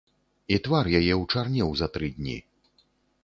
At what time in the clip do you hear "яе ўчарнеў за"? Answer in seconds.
0.99-1.87